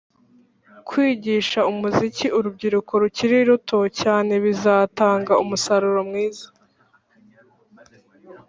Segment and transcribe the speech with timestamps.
[0.87, 6.45] Kwigisha umuziki urubyiruko rukiri ruto cyane bizatanga umusaruro mwiza